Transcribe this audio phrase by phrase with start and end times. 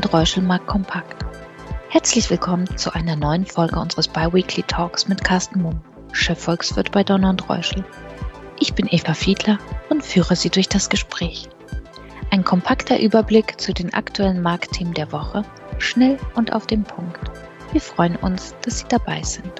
[0.00, 1.26] und Reuschelmark Kompakt.
[1.90, 5.82] Herzlich willkommen zu einer neuen Folge unseres Biweekly Talks mit Carsten Mumm,
[6.12, 7.84] Chefvolkswirt bei Donner und Reuschel.
[8.58, 9.58] Ich bin Eva Fiedler
[9.90, 11.50] und führe Sie durch das Gespräch.
[12.30, 15.44] Ein kompakter Überblick zu den aktuellen Marktthemen der Woche,
[15.76, 17.20] schnell und auf den Punkt.
[17.72, 19.52] Wir freuen uns, dass Sie dabei sind.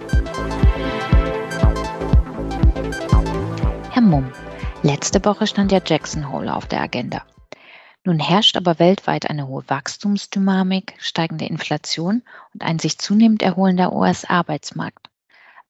[3.91, 4.33] Herr Mumm,
[4.83, 7.25] letzte Woche stand ja Jackson Hole auf der Agenda.
[8.11, 15.09] Nun herrscht aber weltweit eine hohe Wachstumsdynamik, steigende Inflation und ein sich zunehmend erholender US-Arbeitsmarkt.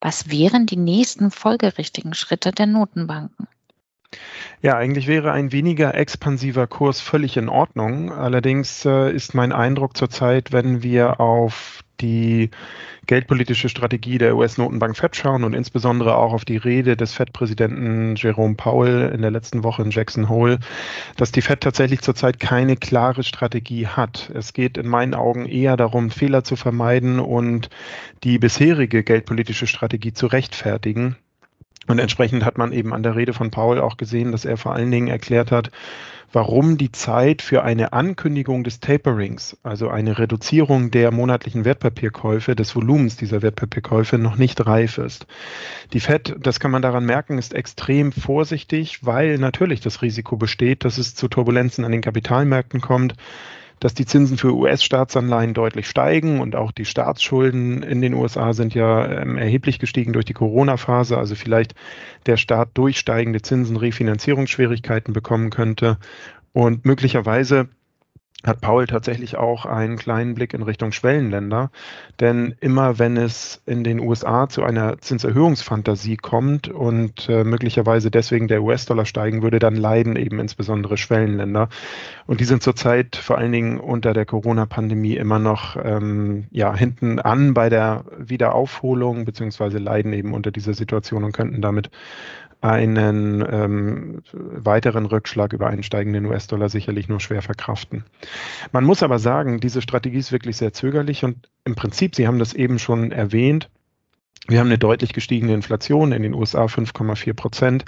[0.01, 3.47] Was wären die nächsten folgerichtigen Schritte der Notenbanken?
[4.63, 8.11] Ja, eigentlich wäre ein weniger expansiver Kurs völlig in Ordnung.
[8.11, 12.51] Allerdings äh, ist mein Eindruck zurzeit, wenn wir auf die
[13.07, 18.55] geldpolitische Strategie der US-Notenbank Fed schauen und insbesondere auch auf die Rede des Fed-Präsidenten Jerome
[18.55, 20.59] Powell in der letzten Woche in Jackson Hole,
[21.17, 24.31] dass die Fed tatsächlich zurzeit keine klare Strategie hat.
[24.35, 27.69] Es geht in meinen Augen eher darum, Fehler zu vermeiden und
[28.23, 31.17] die bisherige geldpolitische Strategie zu rechtfertigen.
[31.87, 34.75] Und entsprechend hat man eben an der Rede von Paul auch gesehen, dass er vor
[34.75, 35.73] allen Dingen erklärt hat,
[36.33, 42.75] warum die Zeit für eine Ankündigung des Taperings, also eine Reduzierung der monatlichen Wertpapierkäufe, des
[42.75, 45.27] Volumens dieser Wertpapierkäufe noch nicht reif ist.
[45.93, 50.85] Die Fed, das kann man daran merken, ist extrem vorsichtig, weil natürlich das Risiko besteht,
[50.85, 53.15] dass es zu Turbulenzen an den Kapitalmärkten kommt
[53.81, 58.75] dass die Zinsen für US-Staatsanleihen deutlich steigen und auch die Staatsschulden in den USA sind
[58.75, 61.75] ja ähm, erheblich gestiegen durch die Corona-Phase, also vielleicht
[62.27, 65.99] der Staat durch steigende Zinsen Refinanzierungsschwierigkeiten bekommen könnte.
[66.53, 67.69] Und möglicherweise
[68.45, 71.71] hat Paul tatsächlich auch einen kleinen Blick in Richtung Schwellenländer.
[72.21, 78.49] Denn immer wenn es in den USA zu einer Zinserhöhungsfantasie kommt und äh, möglicherweise deswegen
[78.49, 81.69] der US-Dollar steigen würde, dann leiden eben insbesondere Schwellenländer.
[82.27, 87.19] Und die sind zurzeit vor allen Dingen unter der Corona-Pandemie immer noch ähm, ja, hinten
[87.19, 91.91] an bei der Wiederaufholung, beziehungsweise leiden eben unter dieser Situation und könnten damit
[92.61, 98.05] einen ähm, weiteren Rückschlag über einen steigenden US-Dollar sicherlich nur schwer verkraften.
[98.73, 102.39] Man muss aber sagen, diese Strategie ist wirklich sehr zögerlich und im Prinzip, Sie haben
[102.39, 103.71] das eben schon erwähnt,
[104.49, 107.85] wir haben eine deutlich gestiegene Inflation in den USA 5,4 Prozent.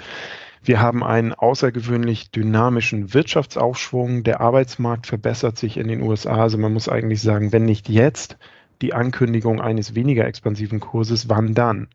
[0.63, 4.23] Wir haben einen außergewöhnlich dynamischen Wirtschaftsaufschwung.
[4.23, 6.41] Der Arbeitsmarkt verbessert sich in den USA.
[6.41, 8.37] Also man muss eigentlich sagen, wenn nicht jetzt
[8.81, 11.89] die Ankündigung eines weniger expansiven Kurses, wann dann?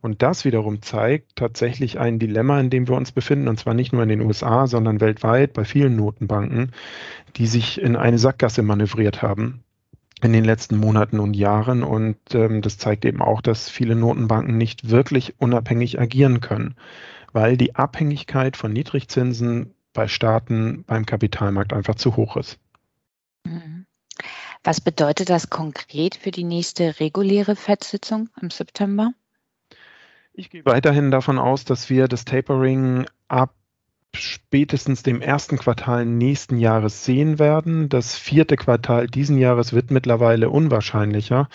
[0.00, 3.92] Und das wiederum zeigt tatsächlich ein Dilemma, in dem wir uns befinden, und zwar nicht
[3.92, 6.72] nur in den USA, sondern weltweit bei vielen Notenbanken,
[7.36, 9.62] die sich in eine Sackgasse manövriert haben
[10.22, 11.82] in den letzten Monaten und Jahren.
[11.82, 16.74] Und ähm, das zeigt eben auch, dass viele Notenbanken nicht wirklich unabhängig agieren können,
[17.32, 22.58] weil die Abhängigkeit von Niedrigzinsen bei Staaten beim Kapitalmarkt einfach zu hoch ist.
[23.44, 23.86] Mhm.
[24.64, 29.12] Was bedeutet das konkret für die nächste reguläre FED-Sitzung im September?
[30.38, 33.54] Ich gehe weiterhin davon aus, dass wir das Tapering ab
[34.14, 37.88] spätestens dem ersten Quartal nächsten Jahres sehen werden.
[37.88, 41.48] Das vierte Quartal diesen Jahres wird mittlerweile unwahrscheinlicher.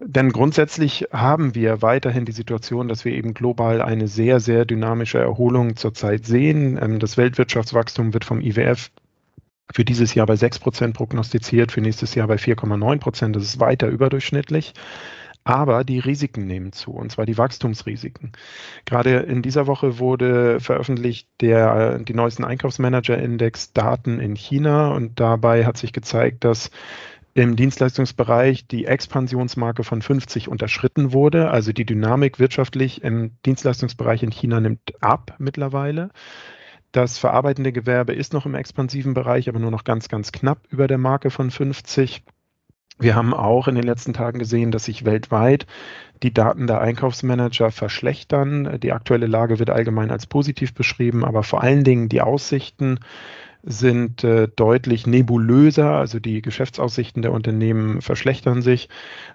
[0.00, 5.18] Denn grundsätzlich haben wir weiterhin die Situation, dass wir eben global eine sehr, sehr dynamische
[5.18, 6.76] Erholung zurzeit sehen.
[6.82, 8.90] Ähm, das Weltwirtschaftswachstum wird vom IWF
[9.72, 13.36] für dieses Jahr bei 6 Prozent prognostiziert, für nächstes Jahr bei 4,9 Prozent.
[13.36, 14.74] Das ist weiter überdurchschnittlich.
[15.48, 18.32] Aber die Risiken nehmen zu, und zwar die Wachstumsrisiken.
[18.84, 25.78] Gerade in dieser Woche wurde veröffentlicht der, die neuesten Einkaufsmanager-Index-Daten in China und dabei hat
[25.78, 26.70] sich gezeigt, dass
[27.32, 31.50] im Dienstleistungsbereich die Expansionsmarke von 50 unterschritten wurde.
[31.50, 36.10] Also die Dynamik wirtschaftlich im Dienstleistungsbereich in China nimmt ab mittlerweile.
[36.92, 40.88] Das verarbeitende Gewerbe ist noch im expansiven Bereich, aber nur noch ganz, ganz knapp über
[40.88, 42.22] der Marke von 50.
[42.98, 45.66] Wir haben auch in den letzten Tagen gesehen, dass sich weltweit
[46.22, 48.80] die Daten der Einkaufsmanager verschlechtern.
[48.80, 52.98] Die aktuelle Lage wird allgemein als positiv beschrieben, aber vor allen Dingen die Aussichten
[53.62, 58.88] sind äh, deutlich nebulöser, also die Geschäftsaussichten der Unternehmen verschlechtern sich.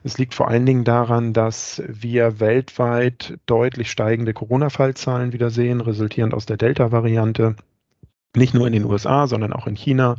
[0.04, 6.34] Es liegt vor allen Dingen daran, dass wir weltweit deutlich steigende Corona-Fallzahlen wieder sehen, resultierend
[6.34, 7.56] aus der Delta-Variante.
[8.36, 10.16] Nicht nur in den USA, sondern auch in China,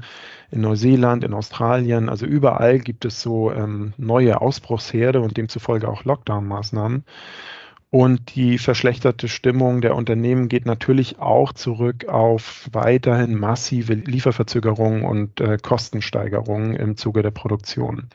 [0.50, 2.08] in Neuseeland, in Australien.
[2.08, 7.02] Also überall gibt es so ähm, neue Ausbruchsherde und demzufolge auch Lockdown-Maßnahmen.
[7.94, 15.40] Und die verschlechterte Stimmung der Unternehmen geht natürlich auch zurück auf weiterhin massive Lieferverzögerungen und
[15.40, 18.08] äh, Kostensteigerungen im Zuge der Produktion.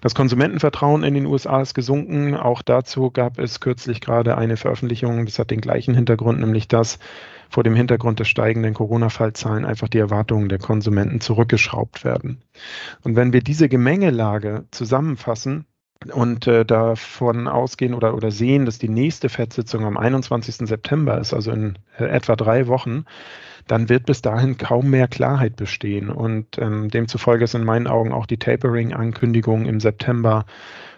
[0.00, 2.36] Das Konsumentenvertrauen in den USA ist gesunken.
[2.36, 5.26] Auch dazu gab es kürzlich gerade eine Veröffentlichung.
[5.26, 7.00] Das hat den gleichen Hintergrund, nämlich dass
[7.48, 12.42] vor dem Hintergrund der steigenden Corona-Fallzahlen einfach die Erwartungen der Konsumenten zurückgeschraubt werden.
[13.02, 15.66] Und wenn wir diese Gemengelage zusammenfassen,
[16.12, 20.66] und äh, davon ausgehen oder, oder sehen, dass die nächste FED-Sitzung am 21.
[20.68, 23.04] September ist, also in äh, etwa drei Wochen,
[23.66, 26.10] dann wird bis dahin kaum mehr Klarheit bestehen.
[26.10, 30.46] Und ähm, demzufolge ist in meinen Augen auch die Tapering-Ankündigung im September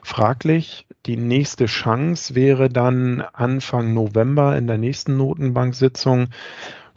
[0.03, 0.87] fraglich.
[1.07, 6.29] Die nächste Chance wäre dann Anfang November in der nächsten Notenbank-Sitzung.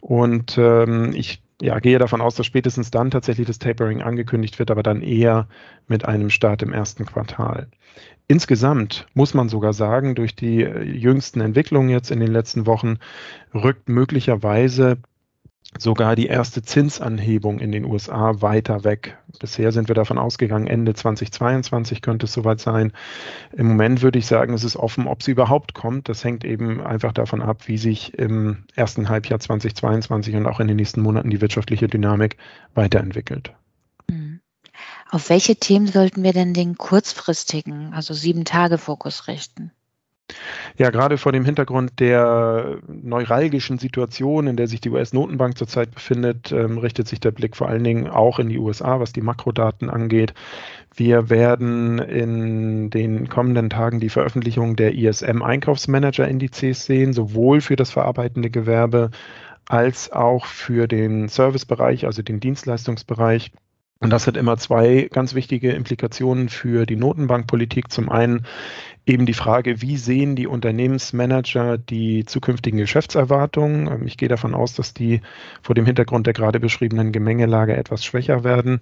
[0.00, 4.70] Und ähm, ich ja, gehe davon aus, dass spätestens dann tatsächlich das Tapering angekündigt wird,
[4.70, 5.48] aber dann eher
[5.88, 7.68] mit einem Start im ersten Quartal.
[8.28, 12.98] Insgesamt muss man sogar sagen, durch die äh, jüngsten Entwicklungen jetzt in den letzten Wochen
[13.54, 14.98] rückt möglicherweise
[15.78, 19.18] sogar die erste Zinsanhebung in den USA weiter weg.
[19.38, 22.92] Bisher sind wir davon ausgegangen, Ende 2022 könnte es soweit sein.
[23.52, 26.08] Im Moment würde ich sagen, es ist offen, ob sie überhaupt kommt.
[26.08, 30.68] Das hängt eben einfach davon ab, wie sich im ersten Halbjahr 2022 und auch in
[30.68, 32.36] den nächsten Monaten die wirtschaftliche Dynamik
[32.74, 33.52] weiterentwickelt.
[34.08, 34.40] Mhm.
[35.10, 39.70] Auf welche Themen sollten wir denn den kurzfristigen, also sieben Tage Fokus richten?
[40.78, 46.52] Ja, gerade vor dem Hintergrund der neuralgischen Situation, in der sich die US-Notenbank zurzeit befindet,
[46.52, 49.88] ähm, richtet sich der Blick vor allen Dingen auch in die USA, was die Makrodaten
[49.88, 50.34] angeht.
[50.94, 58.50] Wir werden in den kommenden Tagen die Veröffentlichung der ISM-Einkaufsmanager-Indizes sehen, sowohl für das verarbeitende
[58.50, 59.10] Gewerbe
[59.68, 63.50] als auch für den Servicebereich, also den Dienstleistungsbereich.
[63.98, 67.90] Und das hat immer zwei ganz wichtige Implikationen für die Notenbankpolitik.
[67.90, 68.44] Zum einen
[69.06, 73.86] eben die Frage, wie sehen die Unternehmensmanager die zukünftigen Geschäftserwartungen?
[73.86, 75.22] Ähm, ich gehe davon aus, dass die
[75.62, 78.80] vor dem Hintergrund der gerade beschriebenen Gemengelage etwas schwächer werden.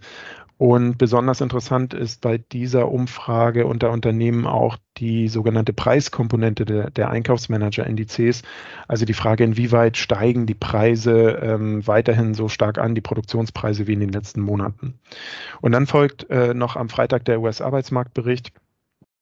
[0.56, 7.11] Und besonders interessant ist bei dieser Umfrage unter Unternehmen auch die sogenannte Preiskomponente der, der
[7.11, 8.43] Einkaufsmanager-Indizes.
[8.88, 13.94] Also die Frage, inwieweit steigen die Preise ähm, weiterhin so stark an, die Produktionspreise wie
[13.94, 14.94] in den letzten Monaten.
[15.61, 18.52] Und dann folgt äh, noch am Freitag der US-Arbeitsmarktbericht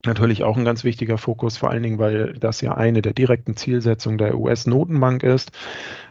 [0.05, 3.57] Natürlich auch ein ganz wichtiger Fokus, vor allen Dingen, weil das ja eine der direkten
[3.57, 5.53] Zielsetzungen der US-Notenbank ist.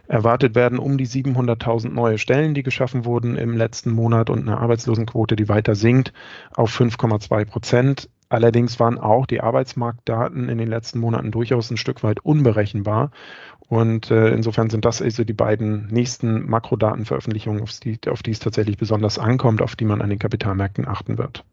[0.07, 4.59] Erwartet werden um die 700.000 neue Stellen, die geschaffen wurden im letzten Monat und eine
[4.59, 6.13] Arbeitslosenquote, die weiter sinkt
[6.53, 8.09] auf 5,2 Prozent.
[8.31, 13.11] Allerdings waren auch die Arbeitsmarktdaten in den letzten Monaten durchaus ein Stück weit unberechenbar.
[13.59, 18.39] Und äh, insofern sind das also die beiden nächsten Makrodatenveröffentlichungen, auf die, auf die es
[18.39, 21.43] tatsächlich besonders ankommt, auf die man an den Kapitalmärkten achten wird.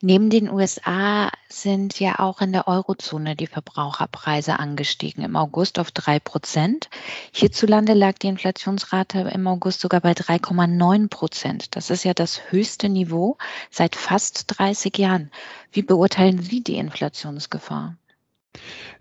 [0.00, 5.90] Neben den USA sind ja auch in der Eurozone die Verbraucherpreise angestiegen, im August auf
[5.90, 6.88] drei Prozent.
[7.32, 11.74] Hierzulande lag die Inflationsrate im August sogar bei 3,9 Prozent.
[11.74, 13.38] Das ist ja das höchste Niveau
[13.72, 15.32] seit fast 30 Jahren.
[15.72, 17.96] Wie beurteilen Sie die Inflationsgefahr?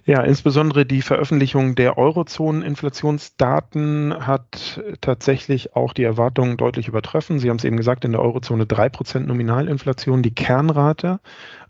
[0.08, 7.40] Ja, insbesondere die Veröffentlichung der Eurozonen-Inflationsdaten hat tatsächlich auch die Erwartungen deutlich übertroffen.
[7.40, 11.20] Sie haben es eben gesagt, in der Eurozone 3% Nominalinflation, die Kernrate,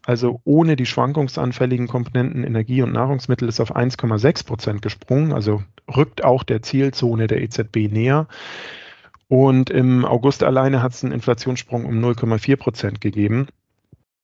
[0.05, 5.63] also ohne die schwankungsanfälligen Komponenten Energie und Nahrungsmittel, ist auf 1,6 Prozent gesprungen, also
[5.95, 8.27] rückt auch der Zielzone der EZB näher.
[9.29, 13.47] Und im August alleine hat es einen Inflationssprung um 0,4 Prozent gegeben.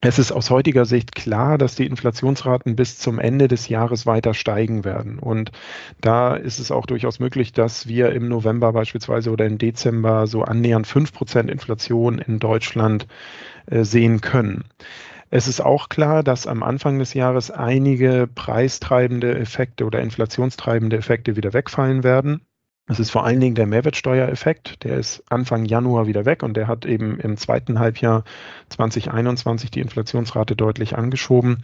[0.00, 4.34] Es ist aus heutiger Sicht klar, dass die Inflationsraten bis zum Ende des Jahres weiter
[4.34, 5.18] steigen werden.
[5.18, 5.50] Und
[6.02, 10.42] da ist es auch durchaus möglich, dass wir im November beispielsweise oder im Dezember so
[10.42, 13.06] annähernd fünf Prozent Inflation in Deutschland
[13.66, 14.64] äh, sehen können.
[15.30, 21.34] Es ist auch klar, dass am Anfang des Jahres einige preistreibende Effekte oder inflationstreibende Effekte
[21.34, 22.46] wieder wegfallen werden.
[22.86, 26.68] Es ist vor allen Dingen der Mehrwertsteuereffekt, der ist Anfang Januar wieder weg und der
[26.68, 28.24] hat eben im zweiten Halbjahr
[28.68, 31.62] 2021 die Inflationsrate deutlich angeschoben.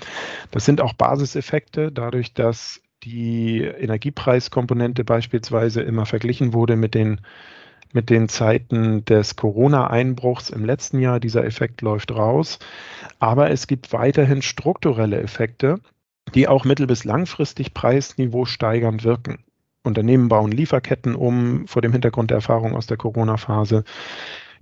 [0.50, 7.20] Das sind auch Basiseffekte, dadurch, dass die Energiepreiskomponente beispielsweise immer verglichen wurde mit den
[7.92, 11.18] mit den Zeiten des Corona-Einbruchs im letzten Jahr.
[11.18, 12.60] Dieser Effekt läuft raus.
[13.18, 15.80] Aber es gibt weiterhin strukturelle Effekte,
[16.34, 19.44] die auch mittel- bis langfristig Preisniveau steigern wirken.
[19.82, 23.84] Unternehmen bauen Lieferketten um vor dem Hintergrund der Erfahrung aus der Corona-Phase.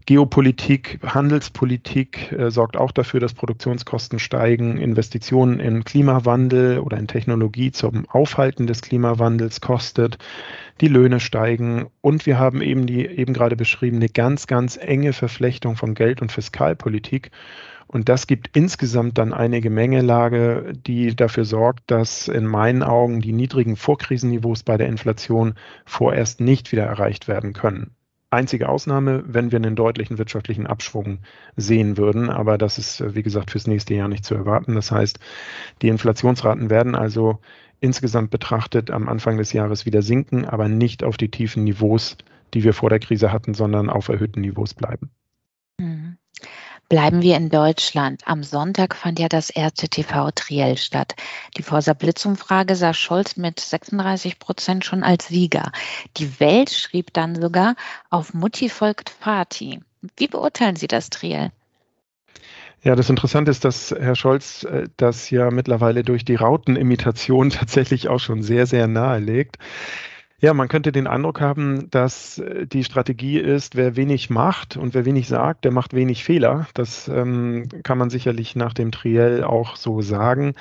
[0.09, 4.79] Geopolitik, Handelspolitik äh, sorgt auch dafür, dass Produktionskosten steigen.
[4.79, 10.17] Investitionen in Klimawandel oder in Technologie zum Aufhalten des Klimawandels kostet.
[10.81, 15.77] Die Löhne steigen und wir haben eben die eben gerade beschriebene ganz, ganz enge Verflechtung
[15.77, 17.31] von Geld- und Fiskalpolitik.
[17.89, 23.33] Und das gibt insgesamt dann eine Gemengelage, die dafür sorgt, dass in meinen Augen die
[23.33, 25.55] niedrigen Vorkrisenniveaus bei der Inflation
[25.87, 27.93] vorerst nicht wieder erreicht werden können.
[28.31, 31.21] Einzige Ausnahme, wenn wir einen deutlichen wirtschaftlichen Abschwung
[31.57, 32.29] sehen würden.
[32.29, 34.75] Aber das ist, wie gesagt, fürs nächste Jahr nicht zu erwarten.
[34.75, 35.19] Das heißt,
[35.81, 37.39] die Inflationsraten werden also
[37.81, 42.19] insgesamt betrachtet am Anfang des Jahres wieder sinken, aber nicht auf die tiefen Niveaus,
[42.53, 45.11] die wir vor der Krise hatten, sondern auf erhöhten Niveaus bleiben.
[45.79, 46.19] Mhm.
[46.89, 48.23] Bleiben wir in Deutschland.
[48.25, 51.17] Am Sonntag fand ja das erste TV-Triell statt.
[51.59, 55.71] Die Forsa Blitzumfrage sah Scholz mit 36 Prozent schon als Sieger.
[56.17, 57.77] Die Welt schrieb dann sogar,
[58.09, 59.81] auf Mutti folgt Fati.
[60.17, 61.51] Wie beurteilen Sie das Triell?
[62.83, 68.09] Ja, das Interessante ist, dass Herr Scholz äh, das ja mittlerweile durch die Rautenimitation tatsächlich
[68.09, 69.59] auch schon sehr, sehr nahe legt.
[70.41, 74.95] Ja, man könnte den Eindruck haben, dass äh, die Strategie ist, wer wenig macht und
[74.95, 76.69] wer wenig sagt, der macht wenig Fehler.
[76.75, 80.55] Das ähm, kann man sicherlich nach dem Triell auch so sagen.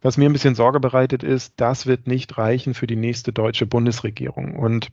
[0.00, 3.66] Was mir ein bisschen Sorge bereitet ist, das wird nicht reichen für die nächste deutsche
[3.66, 4.54] Bundesregierung.
[4.54, 4.90] Und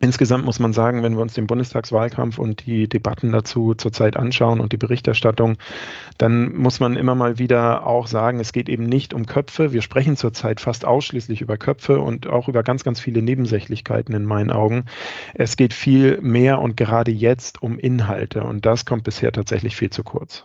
[0.00, 4.60] Insgesamt muss man sagen, wenn wir uns den Bundestagswahlkampf und die Debatten dazu zurzeit anschauen
[4.60, 5.56] und die Berichterstattung,
[6.18, 9.72] dann muss man immer mal wieder auch sagen, es geht eben nicht um Köpfe.
[9.72, 14.24] Wir sprechen zurzeit fast ausschließlich über Köpfe und auch über ganz, ganz viele Nebensächlichkeiten in
[14.24, 14.84] meinen Augen.
[15.34, 19.90] Es geht viel mehr und gerade jetzt um Inhalte und das kommt bisher tatsächlich viel
[19.90, 20.44] zu kurz.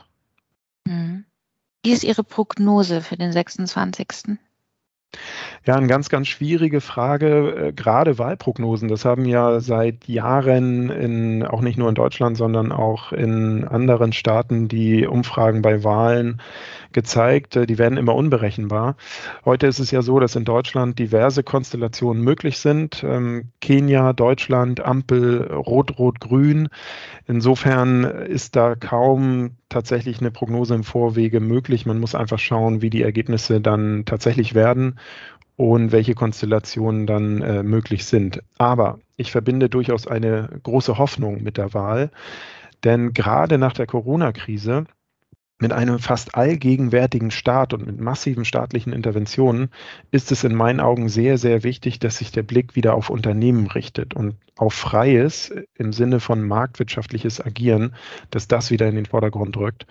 [0.87, 1.25] Hm.
[1.85, 4.39] Wie ist Ihre Prognose für den 26.?
[5.65, 7.67] Ja, eine ganz, ganz schwierige Frage.
[7.69, 12.71] Äh, gerade Wahlprognosen, das haben ja seit Jahren in, auch nicht nur in Deutschland, sondern
[12.71, 16.41] auch in anderen Staaten die Umfragen bei Wahlen
[16.93, 17.55] gezeigt.
[17.55, 18.95] Äh, die werden immer unberechenbar.
[19.45, 23.03] Heute ist es ja so, dass in Deutschland diverse Konstellationen möglich sind.
[23.03, 26.69] Ähm, Kenia, Deutschland, Ampel, Rot, Rot, Grün.
[27.27, 31.85] Insofern ist da kaum tatsächlich eine Prognose im Vorwege möglich.
[31.85, 34.99] Man muss einfach schauen, wie die Ergebnisse dann tatsächlich werden
[35.55, 38.41] und welche Konstellationen dann äh, möglich sind.
[38.57, 42.11] Aber ich verbinde durchaus eine große Hoffnung mit der Wahl,
[42.83, 44.85] denn gerade nach der Corona-Krise
[45.59, 49.69] mit einem fast allgegenwärtigen Staat und mit massiven staatlichen Interventionen
[50.11, 53.67] ist es in meinen Augen sehr, sehr wichtig, dass sich der Blick wieder auf Unternehmen
[53.67, 57.95] richtet und auf freies im Sinne von marktwirtschaftliches Agieren,
[58.29, 59.87] dass das wieder in den Vordergrund rückt.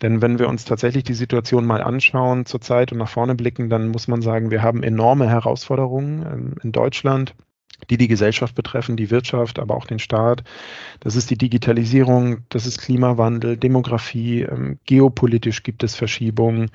[0.00, 3.88] Denn wenn wir uns tatsächlich die Situation mal anschauen zurzeit und nach vorne blicken, dann
[3.88, 7.34] muss man sagen, wir haben enorme Herausforderungen ähm, in Deutschland
[7.90, 10.42] die die Gesellschaft betreffen, die Wirtschaft, aber auch den Staat.
[11.00, 16.70] Das ist die Digitalisierung, das ist Klimawandel, Demografie, ähm, geopolitisch gibt es Verschiebungen.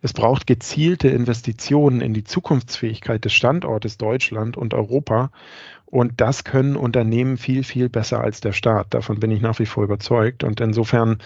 [0.00, 5.30] Es braucht gezielte Investitionen in die Zukunftsfähigkeit des Standortes Deutschland und Europa.
[5.86, 8.88] Und das können Unternehmen viel, viel besser als der Staat.
[8.92, 10.44] Davon bin ich nach wie vor überzeugt.
[10.44, 11.18] Und insofern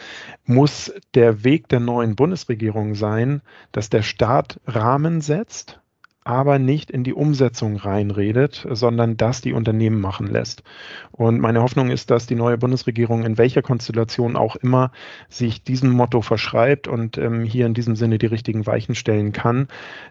[0.46, 3.42] muss der Weg der neuen Bundesregierung sein,
[3.72, 5.80] dass der Staat Rahmen setzt,
[6.24, 10.62] aber nicht in die Umsetzung reinredet, sondern das die Unternehmen machen lässt.
[11.10, 14.92] Und meine Hoffnung ist, dass die neue Bundesregierung in welcher Konstellation auch immer
[15.28, 19.68] sich diesem Motto verschreibt und ähm, hier in diesem Sinne die richtigen Weichen stellen kann.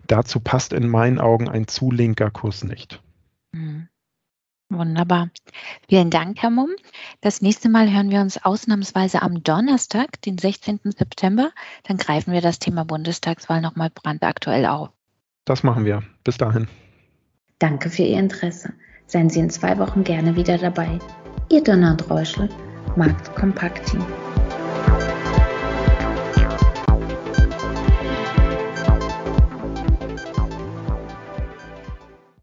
[0.07, 3.01] Dazu passt in meinen Augen ein zu linker Kurs nicht.
[3.53, 3.87] Mhm.
[4.69, 5.29] Wunderbar.
[5.89, 6.69] Vielen Dank, Herr Mumm.
[7.19, 10.79] Das nächste Mal hören wir uns ausnahmsweise am Donnerstag, den 16.
[10.85, 11.51] September.
[11.83, 14.89] Dann greifen wir das Thema Bundestagswahl nochmal brandaktuell auf.
[15.45, 16.03] Das machen wir.
[16.23, 16.67] Bis dahin.
[17.59, 18.73] Danke für Ihr Interesse.
[19.07, 20.99] Seien Sie in zwei Wochen gerne wieder dabei.
[21.49, 22.49] Ihr Donner und Reuschel,
[22.95, 24.05] Markt Kompakt Team.